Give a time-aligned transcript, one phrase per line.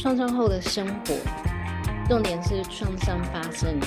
[0.00, 1.14] 创伤后的生活，
[2.08, 3.86] 重点是创伤发生了，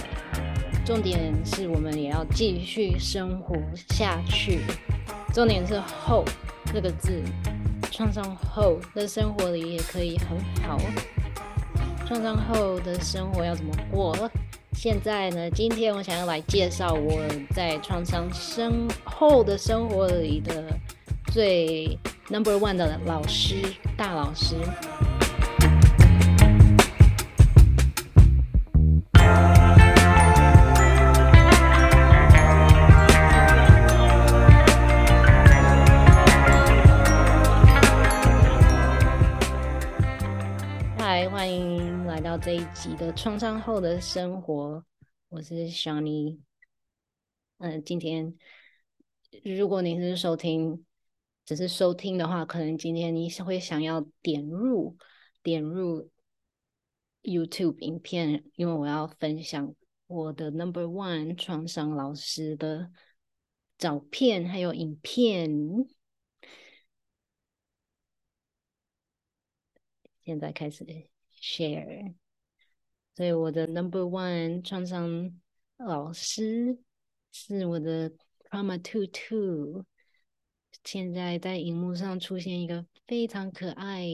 [0.86, 3.55] 重点是我们也要继续生活
[3.89, 4.59] 下去。
[5.34, 6.23] 重点是“后”
[6.71, 7.20] 这个字，
[7.89, 10.77] 创伤后的生活里也可以很好。
[12.05, 14.16] 创伤后的生活要怎么过？
[14.73, 17.23] 现在呢，今天我想要来介绍我
[17.55, 20.77] 在创伤生后的生活里的
[21.32, 21.97] 最
[22.29, 23.55] number one 的老师，
[23.97, 24.55] 大老师。
[42.45, 44.86] 这一集的创伤后的生活，
[45.30, 46.42] 我是 Shani。
[47.59, 48.38] 嗯，今天
[49.45, 50.86] 如果你是收听，
[51.45, 54.98] 只是收听的话，可能今天你是会想要点入
[55.42, 56.12] 点入
[57.22, 59.73] YouTube 影片，因为我要分享
[60.08, 62.92] 我的 Number One 创伤老师的
[63.78, 65.50] 照片还有影片。
[70.26, 70.86] 现在开始
[71.39, 72.16] share。
[73.16, 75.39] 所以我的 number one 创伤
[75.78, 76.78] 老师
[77.31, 78.11] 是我的
[78.50, 79.86] Trauma Two Two，
[80.83, 84.08] 现在在荧幕上出现一个非常可爱、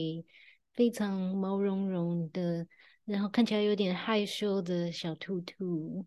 [0.74, 2.66] 非常毛茸茸的，
[3.06, 6.04] 然后看起来有点害羞的小兔兔。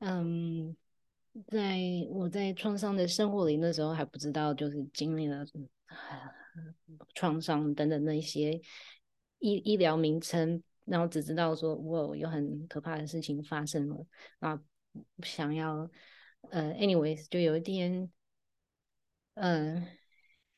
[0.00, 0.76] 嗯，
[1.48, 1.78] 在
[2.10, 5.44] 我在创伤的生活里那时候还不知道，就是经历了
[7.14, 8.60] 创伤等等那些
[9.38, 10.62] 医医疗名称。
[10.90, 14.04] 然后只知道说，我有很可怕的事情发生了
[14.40, 14.60] 啊，
[15.22, 15.88] 想要
[16.50, 18.10] 呃，anyways，就有一天，
[19.34, 19.86] 嗯、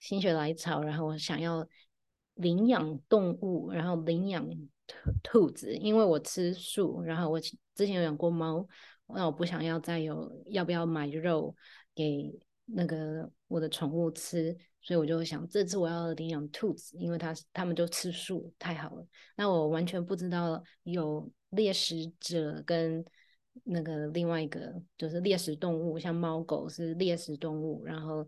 [0.00, 1.68] 心血来潮，然后我想要
[2.34, 4.48] 领养动物，然后领养
[4.86, 8.66] 兔兔子，因为我吃素，然后我之前有养过猫，
[9.08, 11.54] 那我不想要再有要不要买肉
[11.94, 12.32] 给
[12.64, 14.56] 那个我的宠物吃。
[14.82, 19.06] 所以我就想，这次我要领养兔子，因为它它们就吃素，太好了。
[19.36, 23.04] 那我完全不知道有猎食者跟
[23.64, 28.26] 那个另外一个就是猎食动物，像猫狗是猎食动物，然后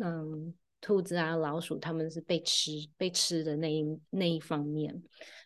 [0.00, 5.02] 嗯，兔子啊、老鼠，它们是被吃被吃的那一那一方面。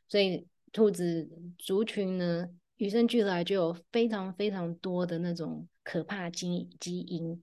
[0.07, 2.47] 所以兔子族群呢，
[2.77, 7.43] 与生俱来就有非常非常多的那种可怕基基因。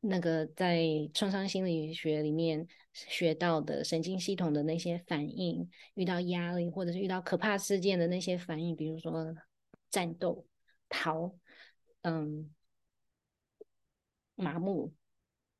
[0.00, 9.34] 那个在创伤心理学里面学到的神经系统的那些反应，遇到压力或者是遇到可怕事件的那些反应，比如说
[9.90, 10.46] 战斗、
[10.88, 11.34] 逃，
[12.02, 12.54] 嗯，
[14.36, 14.92] 麻木，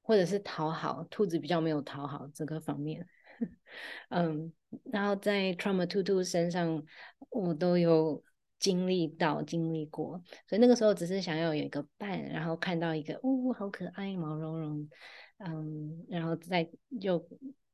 [0.02, 1.02] 或者是讨好。
[1.10, 3.04] 兔子比较没有讨好这个方面，
[4.10, 4.52] 嗯，
[4.92, 6.84] 然后在 Trauma Two Two 身上，
[7.30, 8.22] 我都有。
[8.58, 14.88] 经历到经历过，所以那个时候只是想要有一个伴，然后看到一个，呜、哦，好可爱，毛茸茸，
[15.38, 16.66] 嗯，然后再
[16.98, 17.22] 就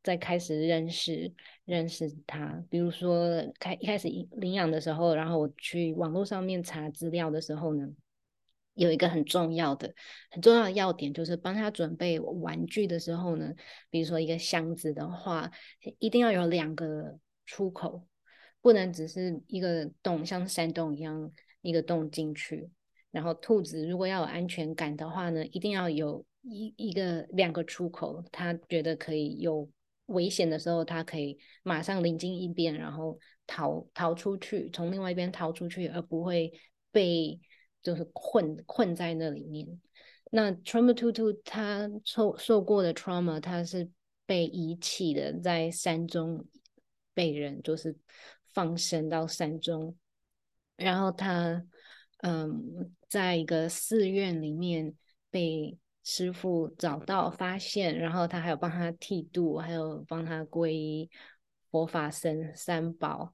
[0.03, 1.33] 再开始认识
[1.65, 2.63] 认识他。
[2.69, 7.89] 比如说开一开始领养的时候，然后我去网络上面查资料的时候呢，
[8.75, 9.95] 有一个很重要的
[10.31, 13.53] 很重要的要点，就是帮他准备玩具的时候呢，
[13.89, 15.49] 比如说一个箱子的话，
[16.01, 18.05] 一定要有两个出口。
[18.63, 21.31] 不能只是一个洞，像山洞一样
[21.63, 22.71] 一个洞进去。
[23.11, 28.25] 然后兔子如果要有安全感的话呢，一定要有一一个两个出口。
[28.31, 29.69] 它觉得可以有
[30.07, 36.53] 危险的时候，它可以马上灵机一变，然后逃逃出去，从另外一边逃出去，而不会
[36.93, 37.39] 被
[37.83, 39.67] 就是困困在那里面。
[40.31, 43.91] 那 Trauma Two Two 他受受过的 trauma，他是
[44.25, 46.47] 被遗弃的，在山中
[47.13, 47.97] 被人就是。
[48.53, 49.97] 放生到山中，
[50.77, 51.65] 然后他，
[52.19, 54.95] 嗯，在一个寺院里面
[55.31, 61.11] 被师傅找到发现，然后他还有帮他剃度，还有帮他皈依
[61.71, 63.33] 佛法僧三宝，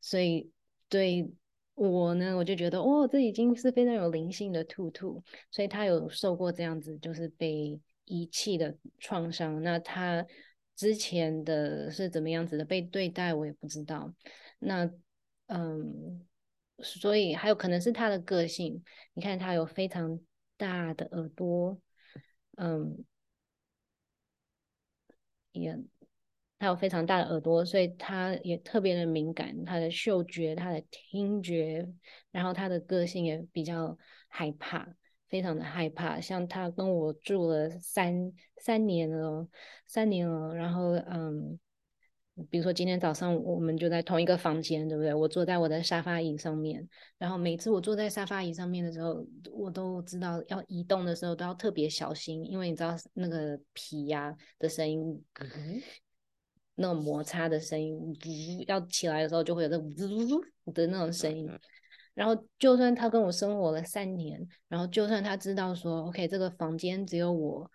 [0.00, 0.50] 所以
[0.88, 1.30] 对
[1.74, 10.26] 我呢，我就觉得哦，这已经是非常有灵性的兔兔，所以他有受过这样子就是被遗弃的创伤，那他
[10.80, 14.14] 之前的是怎么样子的被对待，我也不知道。
[14.58, 14.90] 那，
[15.48, 16.26] 嗯，
[16.78, 18.82] 所以还有可能是他的个性。
[19.12, 20.18] 你看，他有非常
[20.56, 21.78] 大的耳朵，
[22.56, 23.04] 嗯，
[25.52, 25.78] 也，
[26.58, 31.86] 他有非常大的耳朵，所以他也特别的敏感，他的嗅觉、他的听觉，
[32.30, 33.98] 然后他的个性也比较
[34.28, 34.96] 害怕，
[35.30, 36.20] 非常的害怕。
[36.20, 39.48] 像他跟我住了三三年了，
[39.86, 41.58] 三年了，然后，嗯。
[42.48, 45.12] 比如说今天早上我们就在同一个房间，对不对？
[45.12, 46.88] 我坐在我的沙发椅上面，
[47.18, 49.22] 然后每次我坐在沙发椅上面的时候，
[49.52, 55.82] 我都知道要移动的时候都要特别小心，因为你知道那个皮呀的声音，嗯、
[56.76, 58.16] 那种摩擦的声音，
[58.66, 59.86] 要起来的时候就会有那种
[60.64, 61.46] 呜的那种声音。
[62.14, 67.70] 然后就算他跟我生活了三年，然后就算他知道说，OK，这个房间只有我。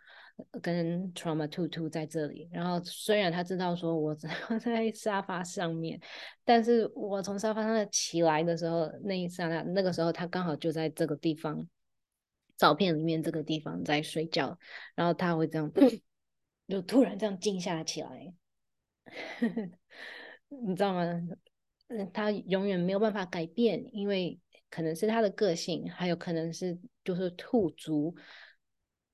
[0.61, 4.13] 跟 Trauma Two Two 在这里，然后虽然他知道说我
[4.59, 5.97] 在沙发上面，
[6.43, 11.65] 但是我从沙发上起来的时候，那一刹那，那个时候他刚好就在这个地方，
[12.57, 14.59] 照片里面这个地方在睡觉，
[14.93, 15.71] 然后他会这样，
[16.67, 18.33] 就突然这样静下起来，
[20.49, 21.05] 你知道吗？
[22.13, 24.39] 他永远没有办法改变，因为
[24.69, 28.15] 可能是他的个性，还有可能是就是兔族。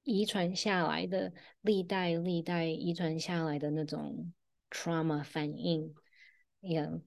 [0.04, 1.32] 遗传下来的
[1.62, 4.34] 历代历代遗传下来的那种
[4.72, 5.94] trauma 反应
[6.62, 7.00] ，yeah，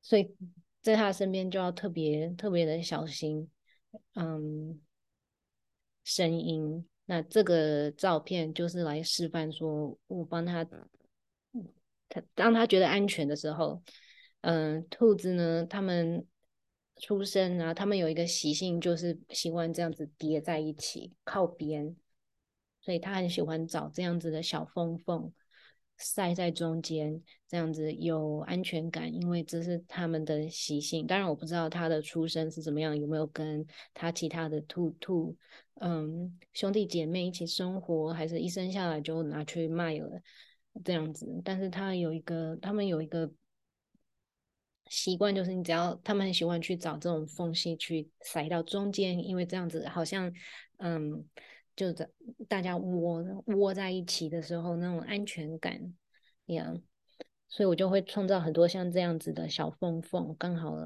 [0.00, 0.32] 所以
[0.80, 3.50] 在他身边就要特别特别的小心，
[4.14, 4.80] 嗯，
[6.04, 6.86] 声音。
[7.06, 10.64] 那这个照片就是来示范说，我帮他，
[12.08, 13.82] 他当他觉得安全的时候，
[14.48, 16.24] 嗯，兔子呢，它们
[16.98, 21.96] 出生啊，它们有一个习性，就是喜欢这样子叠在一起，靠边，
[22.80, 25.32] 所以他很喜欢找这样子的小缝缝，
[25.96, 31.04] 塞在中间，这样子有安全感，因为这是他们的习性。
[31.08, 35.36] 当然，我不知道他的出生是怎么样，有没有跟他其他的兔兔，
[35.80, 40.22] 嗯，兄弟姐妹一起生活，还是一生下来就拿去卖了
[40.84, 41.26] 这样子。
[41.44, 43.28] 但是他有一个，他们有一个。
[44.88, 50.32] 习惯就是你只要他们很喜欢去找这种缝隙去塞到中间，因为这样子好像
[50.78, 51.24] 嗯，
[51.74, 52.08] 就在
[52.48, 55.92] 大家窝窝在一起的时候那种安全感
[56.44, 56.80] 一样，
[57.48, 60.76] 所以我就会创造很多像这样子的小缝缝，刚好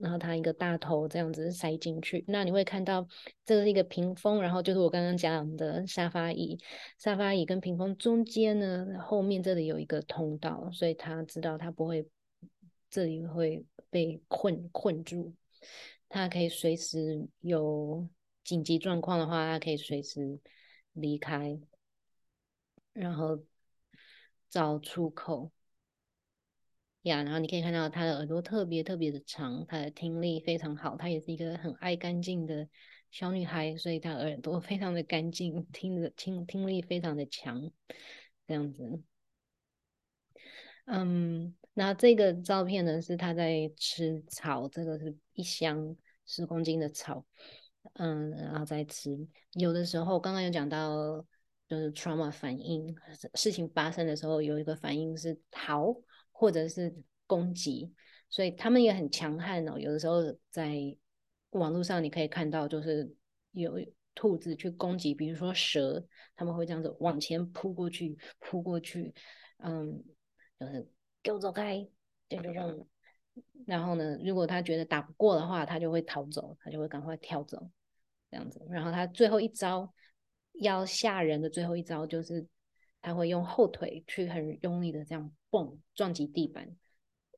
[0.00, 2.24] 然后它一个大头这样子塞进去。
[2.26, 3.06] 那你会看到
[3.46, 6.58] 这是一个屏风，然后就是我刚刚讲的沙发椅，
[6.98, 12.04] 沙发椅跟屏风中间呢，后面这里有一个通道，所以他知道他不会。
[12.94, 15.34] 这里会被困困住，
[16.08, 18.08] 他可以随时有
[18.44, 20.38] 紧急状况的话，他可以随时
[20.92, 21.58] 离开，
[22.92, 23.42] 然后
[24.48, 25.50] 找出口。
[27.02, 32.68] 呀，然后你可以看到他的耳朵特别特别的长，他的听力非常好，他也是一个很爱干净的
[33.10, 37.72] 小女孩，所以她耳朵非常的干净，听的听听力非常的强，
[38.46, 39.02] 这样子。
[40.84, 41.56] 嗯。
[41.76, 47.26] 那这个照片呢，是他在吃草，这个是一箱十公斤的草，
[47.94, 49.18] 嗯，然后在吃。
[49.54, 51.26] 有的时候，刚刚有讲到，
[51.66, 52.94] 就是 trauma 反应，
[53.34, 55.92] 事情发生的时候，有一个反应是逃
[56.30, 56.94] 或者是
[57.26, 57.92] 攻击，
[58.30, 59.76] 所以他们也很强悍哦。
[59.76, 60.96] 有的时候在
[61.50, 63.12] 网络上你可以看到，就是
[63.50, 63.80] 有
[64.14, 66.06] 兔子去攻击，比如说蛇，
[66.36, 69.12] 他们会这样子往前扑过去，扑过去，
[69.58, 70.04] 嗯，
[70.60, 70.88] 就是。
[71.24, 71.84] 给我走开！
[72.28, 72.86] 对对对。
[73.66, 77.68] 然后呢，如果他觉得打不过的话，他就会逃走，他就会赶快跳走，
[78.30, 78.64] 这样子。
[78.70, 79.92] 然后他最后一招
[80.52, 82.46] 要吓人的最后一招就是，
[83.00, 86.76] 他会用后腿去很用力的这样蹦撞击地板，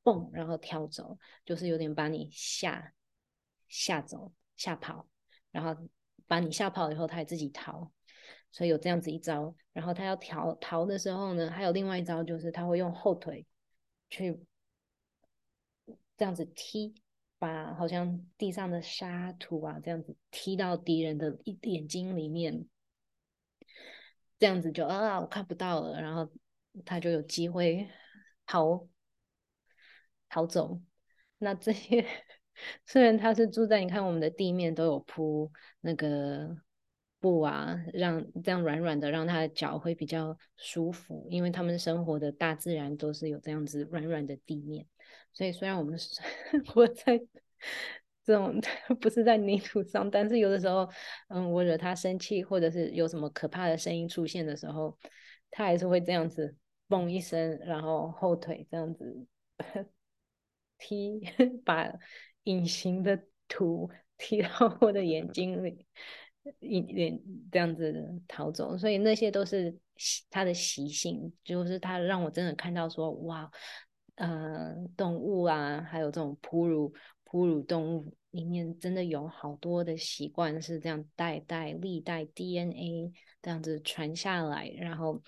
[0.03, 2.93] 蹦，然后跳走，就是有点把你吓
[3.69, 5.07] 吓走、吓跑，
[5.49, 5.73] 然后
[6.27, 7.89] 把你吓跑以后，他还自己逃。
[8.51, 9.55] 所以有这样子一招。
[9.73, 13.45] 然后他要逃逃的时候呢，还有另外一招，就是他会用后腿。
[14.09, 14.39] 去
[16.15, 16.95] 这样子踢，
[17.37, 22.67] 把好像地上的沙土啊，这样子踢到敌人的眼睛里面，
[24.39, 26.31] 这样子就啊，我看不到了，然后
[26.85, 27.89] 他就有机会
[28.45, 28.87] 逃
[30.29, 30.81] 逃走。
[31.37, 32.05] 那这些
[32.85, 36.57] 虽然他是住在，你看我们的地面都有铺那个。
[37.27, 44.85] 布啊，让这样软软的，让他的脚会比较舒服，因为他们生活的大自然都是有这样子软软的地面，
[45.33, 46.23] 所以虽然我们生
[46.65, 47.19] 活在
[48.23, 48.61] 这种
[49.01, 50.89] 不是在泥土上，但是有的时候，
[51.27, 54.97] 嗯，我惹他生气，或者是有什么可怕的声音出现的时候，
[55.51, 56.55] 他还是会这样子
[56.87, 59.27] 嘣一声，然后后腿这样子
[60.79, 61.21] 踢，
[61.65, 61.91] 把
[62.43, 65.85] 隐形的土 踢到我的眼睛里。
[66.59, 67.19] 一点
[67.51, 69.77] 这样子逃走，所以那些都是
[70.29, 73.49] 他的习性，就是他让我真的看到说，哇，
[74.15, 83.11] 呃，动物啊，还有这种哺乳哺乳动物里面，真的有好多的习惯是这样代代历代 DNA
[83.41, 85.21] 这样子传下来，然后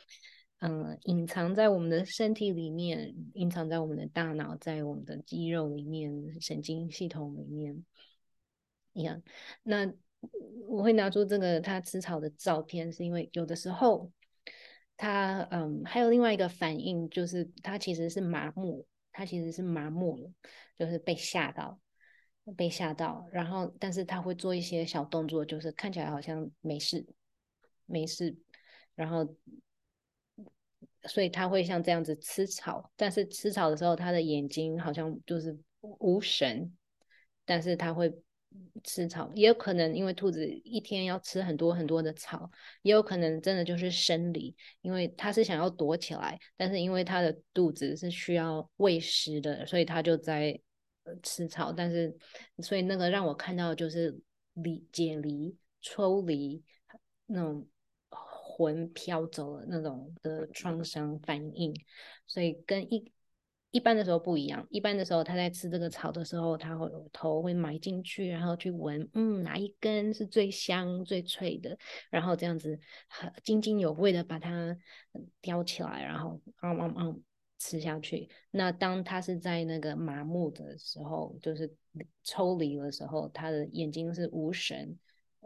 [0.59, 7.83] 嗯，隐藏在我们的身体里面，隐藏在我们的大脑，在我们的肌肉里面、神经系统里面。
[8.93, 9.21] 一样，
[9.63, 9.93] 那
[10.67, 14.11] 我会拿出这个他吃草的照片，是因为有的时候
[14.97, 20.31] 他嗯，还有另外一个反应，就是他其实是麻木，他其实是麻木了，
[20.77, 21.79] 就是被吓到，
[22.55, 27.05] 被吓到，然后但是他会做一些小动作，就是看起来好像没事，
[27.85, 28.35] 没事，
[28.95, 29.35] 然后。
[31.07, 36.75] 所以他会像这样子吃草，但是吃草的时候，他的眼睛好像就是无神，
[37.45, 38.13] 但是他会
[38.83, 42.49] 吃草，也有可能因为兔子一天要吃很多很多的草，
[42.81, 50.59] 也有可能真的就是生理，因为它是想要躲起来，但是因为它的肚子是需要喂食的，所以它就在
[51.23, 52.15] 吃草，但是
[52.59, 54.19] 所以那个让我看到就是
[54.53, 56.63] 离解离抽离
[57.25, 57.67] 那种。
[58.11, 61.73] 魂飘走了那种的创伤反应，
[62.27, 63.09] 所以跟一
[63.71, 64.65] 一般的时候不一样。
[64.69, 71.77] 一般的时候，他在吃这个草的时候，他会头会埋进去，然后去闻，嗯，哪一根是最香、最脆的，
[72.09, 74.77] 然后这样子很津津有味的把它
[75.41, 77.23] 叼起来，然后嗯嗯嗯
[77.57, 78.29] 吃下去。
[78.51, 81.71] 那当他是在那个麻木的时候，就是
[82.23, 84.97] 抽离的时候，他的眼睛是无神。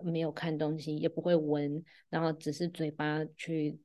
[0.02, 3.80] 没有看东西，也不会闻，然后只是嘴巴去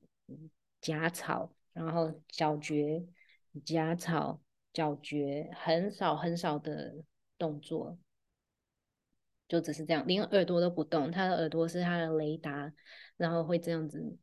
[0.81, 3.07] 夹草，然后嚼嚼
[3.65, 7.05] 夹草嚼嚼，很少很少的
[7.37, 7.99] 动作，
[9.47, 11.11] 就只是这样，连耳朵都不动。
[11.11, 12.73] 他的耳朵是他的雷达，
[13.17, 14.17] 然后会这样子，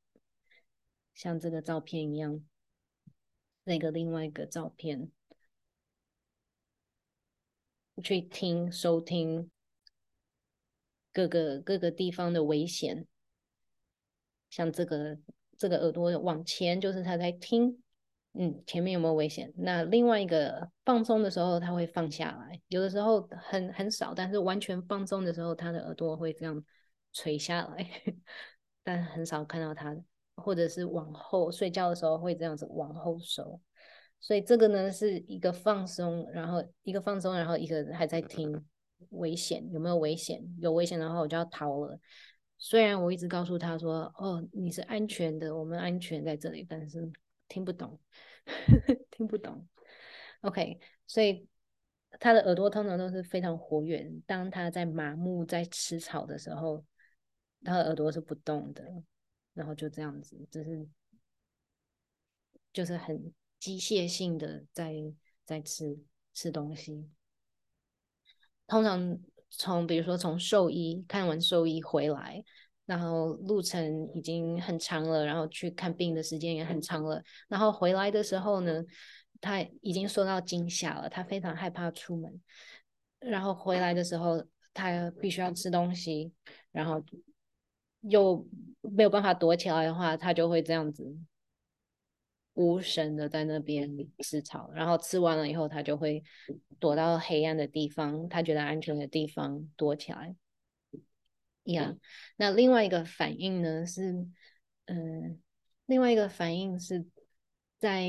[1.13, 2.43] 像这个照片一样，
[3.63, 5.11] 那个另外一个照片，
[8.03, 9.49] 去听收听。
[11.13, 13.07] 各个各个地方的危险，
[14.49, 15.17] 像这个
[15.57, 17.81] 这个耳朵往前，就是他在听，
[18.37, 19.51] 嗯，前面有没有危险？
[19.57, 26.63] 那另外一个放松的时候，他会放下来，有的时候很很少，但是完全放松的时候，他的耳朵会这样
[27.13, 27.89] 垂下来，
[28.83, 29.95] 但很少看到他，
[30.35, 33.59] 或者是往后睡觉的时候会这样子往后收，
[34.19, 38.63] 所以这个呢是一个放松，然后一个放松，然后一个还在听。
[39.09, 40.41] 危险，有没有危险？
[40.59, 41.99] 有危险的话，我就要逃了。
[42.57, 47.11] 虽然我一直告诉他说：“哦，你是安全的，我们安全在这里。”但是
[47.47, 47.99] 听不懂，
[49.11, 49.67] 听不懂。
[50.41, 51.47] OK，所以
[52.19, 54.11] 他的耳朵通常都是非常活跃。
[54.25, 56.85] 当他在麻木、在吃草的时候，
[57.63, 58.83] 他的耳朵是不动的，
[59.53, 60.87] 然后就这样子，就是
[62.71, 64.93] 就是很机械性的在
[65.45, 65.97] 在吃
[66.33, 67.09] 吃东西。
[68.67, 72.43] 通常从比如说从兽医看完兽医回来，
[72.85, 78.83] 然后路程已经很长了，然后去看病的时间也很长了，然后回来的时候呢，
[79.41, 82.41] 他已经受到惊吓了，他非常害怕出门，
[83.19, 86.31] 然后回来的时候他必须要吃东西，
[86.71, 87.03] 然后
[88.01, 88.47] 又
[88.81, 91.17] 没有办法躲起来的话，他就会这样子。
[92.53, 93.85] 无神的在那边
[94.19, 96.23] 吃草，然后吃完了以后，他就会
[96.79, 100.33] 躲到黑暗的地方，他觉得安全的地方躲起来。
[101.65, 101.97] yeah.，
[102.37, 104.25] 那另外一个反应呢是，
[104.85, 105.41] 嗯，
[105.85, 107.05] 另外一个反应是
[107.77, 108.07] 在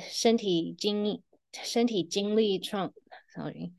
[0.00, 2.92] 身体经身体经历创
[3.34, 3.72] ，sorry，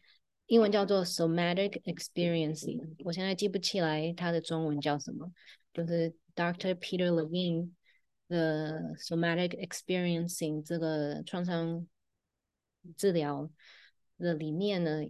[0.46, 5.32] 英文叫做 somatic experiencing，我现在记不起来它的中文叫什么，
[5.74, 6.74] 就是 Dr.
[6.76, 7.72] Peter Levine。
[8.30, 11.88] 的 somatic experiencing 这个创伤
[12.98, 13.50] 治疗
[14.18, 15.02] 的里面呢，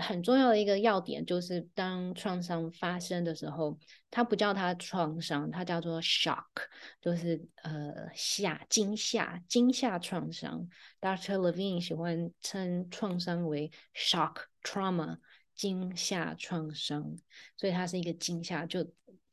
[0.00, 3.78] 很重要的一个要点就是，当创伤发生的时候，
[4.10, 6.46] 它不叫它创伤，它叫做 shock，
[7.00, 10.68] 就是呃吓惊吓惊吓创伤。
[11.00, 11.38] Dr.
[11.38, 15.18] Levine 喜欢称创伤为 shock trauma
[15.54, 17.16] 惊吓创伤，
[17.56, 18.84] 所以它是一个惊吓，就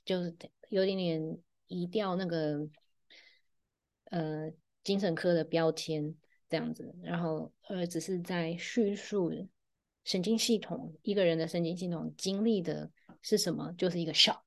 [0.06, 0.36] 就是
[0.70, 2.68] 有点点移掉那个。
[4.12, 4.52] 呃，
[4.84, 6.14] 精神科的标签
[6.48, 9.32] 这样子，然后呃，只是在叙述
[10.04, 12.92] 神经系统一个人的神经系统经历的
[13.22, 14.42] 是什么，就是一个 shock。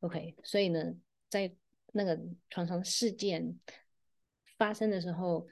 [0.00, 0.94] OK，所以呢，
[1.28, 1.52] 在
[1.92, 2.18] 那个
[2.50, 3.58] 创伤事件
[4.58, 5.46] 发生的时候，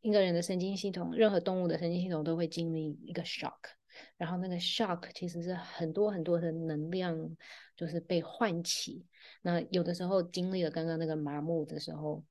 [0.00, 3.58] 一个人的神经系统，任何动物的神经系统都会经历一个 shock，
[4.16, 7.36] 然后那个 shock 其实是很多很多的能量，
[7.76, 9.06] 就是被唤起。
[9.42, 12.24] 那有的时候经历了刚刚那个麻木的时候。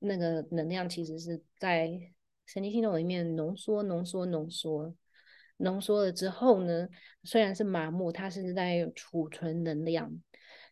[0.00, 1.88] 那个能量其实是在
[2.44, 4.94] 神经系统里面浓缩、浓缩、浓缩、
[5.58, 6.88] 浓缩了之后呢，
[7.22, 10.12] 虽然是麻木，它是在储存能量，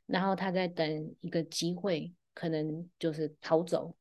[0.07, 3.97] 然后它在等一个机会，可能就是逃走，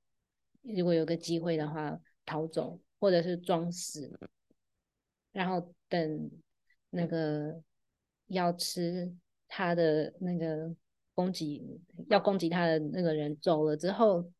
[0.61, 4.19] 如果有个机会的话逃走，或者是装死，
[5.31, 6.31] 然后等
[6.89, 7.61] 那个
[8.27, 9.13] 要吃
[9.47, 10.75] 他的那个
[11.13, 14.31] 攻击要攻击他的那个人走了之后，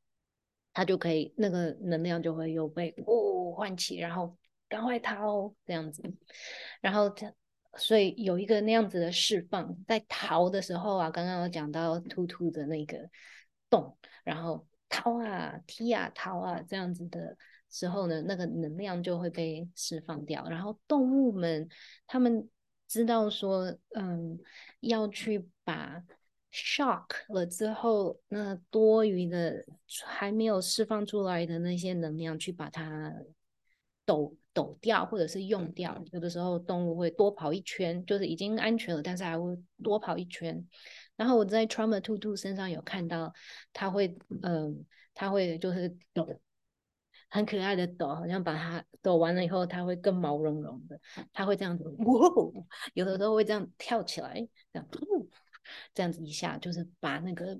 [0.73, 4.35] 他就可以那个能量就会又被哦唤起，然后
[4.71, 6.01] 赶快逃这样子，
[6.81, 7.31] 然后这。
[7.77, 13.09] 所以有一个那样子的释放，在逃的时候啊，刚刚有讲到兔兔的那个
[13.69, 17.37] 洞，然后逃啊、踢啊、逃啊这样子的
[17.69, 20.45] 时候呢，那个能量就会被释放掉。
[20.49, 21.65] 然后动物们
[22.07, 22.49] 他们
[22.89, 24.37] 知道说，嗯，
[24.81, 26.03] 要去把
[26.51, 29.63] shock 了之后，那多余的
[30.03, 33.15] 还没有释放出来的那些能量，去把它
[34.05, 34.35] 抖。
[34.53, 40.67] 抖掉或者是用掉，有的时候动物会多跑一圈，就是已经安全了，但是还会多跑一圈。
[41.15, 43.33] 然后我在 Trauma Two Two 身上有看到，
[43.71, 46.41] 它会，嗯，它会就是抖，
[47.29, 50.99] 很可爱的抖，好像把它抖完了以后，它会更毛茸茸的，
[51.31, 52.29] 它会这样子，哇，
[52.93, 54.33] 有的时候会这样跳起来，
[54.73, 54.87] 这样，
[55.93, 57.59] 这样子一下，就是把那个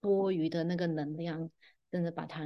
[0.00, 1.50] 多余的那个能量，
[1.90, 2.42] 真的把它。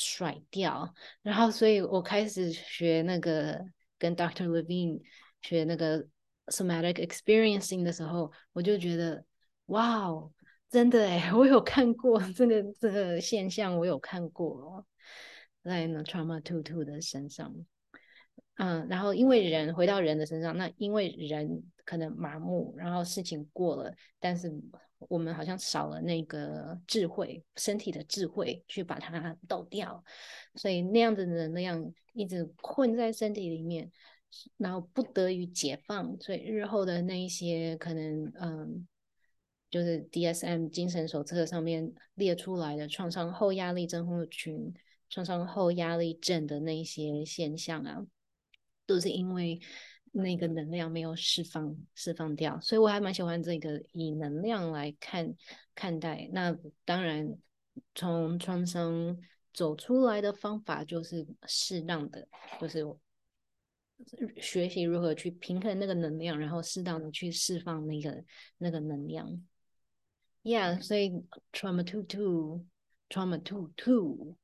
[0.00, 3.60] 甩掉，然后所以我开始学那个
[3.98, 5.02] 跟 Doctor Levine
[5.42, 6.06] 学那个
[6.46, 9.24] somatic experiencing 的时候，我就觉得
[9.66, 10.32] 哇哦，
[10.70, 14.86] 真的诶， 我有看过这个这个现象，我有看过
[15.64, 17.52] 在那 Trauma Two Two 的身上，
[18.54, 24.48] 嗯，然后因为人回到人的身上，那因为人可能麻木，然后事情过了，但是。
[24.98, 30.02] 我们好像少了那个智慧，身体的智慧去把它抖掉，
[30.56, 33.90] 所以那样子的能量一直困在身体里面，
[34.56, 38.88] 然后不得于解放，所以日后的那一些可能，嗯，
[39.70, 44.74] 就是 DSM 精神手册上面列出来的创伤后压力症候群、
[45.08, 48.04] 创伤后压力症的那些现象啊，
[48.84, 49.60] 都是因为。
[50.12, 55.34] 那个能量没有释放释放掉，所以我还蛮喜欢这个以能量来看
[55.74, 56.28] 看待。
[56.32, 57.36] 那当然，
[57.94, 59.16] 从创伤
[59.52, 62.26] 走出来的方法就是适当的，
[62.60, 62.84] 就是
[64.40, 68.24] 学习如何去平衡那个能量，然后适当的去释放那个
[68.58, 69.44] 那个能量。
[70.42, 71.10] Yeah，所以
[71.52, 74.36] Trauma Two Two，Trauma Two Two。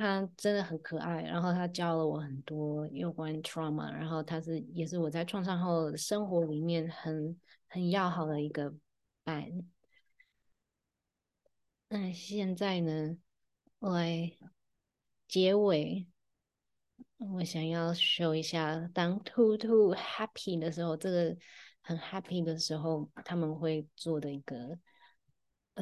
[0.00, 8.74] 他真的很可爱，然后他教了我很多有关 trauma，然后他是也是我在创伤后生活里面很很要好的一个
[9.24, 9.46] 伴。
[11.88, 13.18] 那现在呢，
[13.78, 13.98] 我
[15.28, 16.08] 结尾，
[17.18, 21.36] 我想要 show 一下，当兔兔 happy 的时候，这个
[21.82, 24.78] 很 happy 的时候，他们会做的一个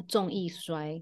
[0.09, 1.01] 重易摔。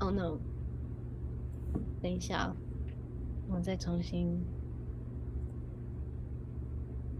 [0.00, 0.40] Oh no！
[2.00, 2.56] 等一下，
[3.48, 4.42] 我再重新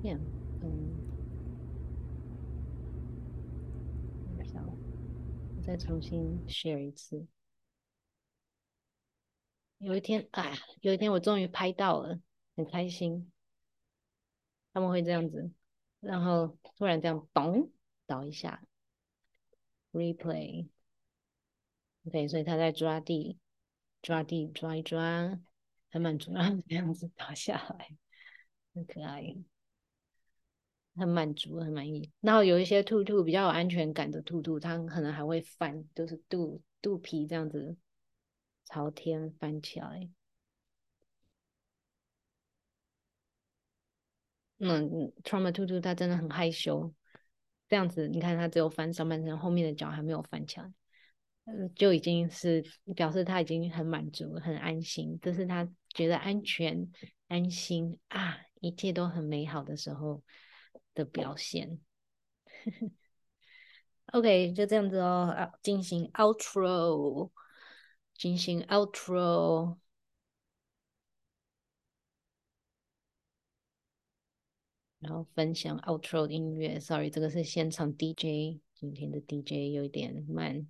[0.00, 0.18] 变。
[0.62, 0.96] 嗯，
[4.36, 7.26] 等一下，我再重新 share 一次。
[9.76, 12.18] 有一天，哎，有一天我终于拍到了，
[12.56, 13.30] 很开心。
[14.72, 15.50] 他们会这样子，
[16.00, 17.70] 然后突然这样咚
[18.06, 18.62] 倒一下
[19.92, 20.66] ，replay。
[22.10, 23.38] 对，所以他在抓地，
[24.00, 25.38] 抓地，抓一抓，
[25.90, 27.88] 很满足， 然后这样子倒下来，
[28.74, 29.36] 很可爱，
[30.96, 32.10] 很满足，很满意。
[32.20, 37.76] 然后有一些兔兔比较有安全感的兔兔，它可能还会翻，就是肚肚皮这样子
[38.64, 40.08] 朝天翻起来。
[44.58, 46.92] 嗯，Trauma 兔兔它真的很害羞，
[47.68, 50.72] 这样子，你看它只有翻上半身，后面的脚还没有翻起来。
[51.74, 56.90] 就已经是表示他已经很满足、很安心，这是他觉得安全、
[57.28, 60.22] 安心啊，一切都很美好的时候
[60.94, 61.80] 的表现。
[64.12, 67.30] OK，就这样子哦，进行 outro，
[68.14, 69.78] 进行 outro，
[74.98, 76.80] 然后分享 outro 音乐。
[76.80, 80.66] Sorry，这个是现场 DJ，今天的 DJ 有一点慢。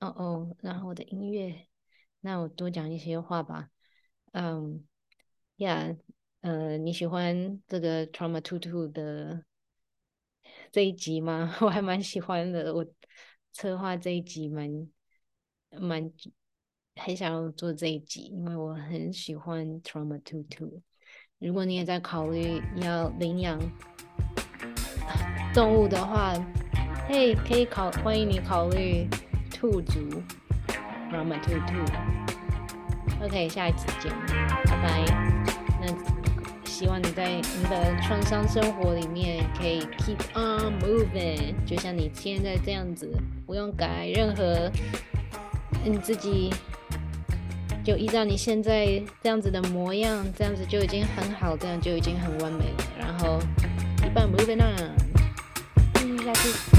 [0.00, 1.66] 哦哦，然后我的音乐，
[2.20, 3.68] 那我多讲一些话吧。
[4.32, 4.86] 嗯，
[5.56, 5.96] 呀，
[6.40, 9.44] 呃，你喜欢这个 Trauma Two Two 的
[10.70, 11.56] 这一集吗？
[11.60, 12.86] 我还蛮喜欢的，我
[13.52, 14.70] 策划这一集蛮
[15.70, 16.12] 蛮
[16.94, 20.80] 很想要做这一集，因为我很喜欢 Trauma to to。
[21.38, 23.58] 如果你也在考虑要领养
[25.52, 26.34] 动物的话，
[27.08, 29.08] 嘿，可以考，欢迎你考虑
[29.58, 30.22] 兔族
[31.10, 31.84] Trauma Tutu。
[33.20, 34.12] OK，下一次见，
[34.64, 35.04] 拜拜。
[35.80, 35.88] 那
[36.64, 43.10] 希望你在你的创伤生活里面可以 keep on moving，就像你现在这样子，
[43.46, 44.70] 不用改任何
[45.84, 46.54] 你自己。
[47.84, 52.84] 就依照你现在这样子的模样，这样子就已经很好，这样就已经很完美了。
[52.96, 53.40] 然后，
[54.06, 54.76] 一半 moving on，
[56.22, 56.77] 下次。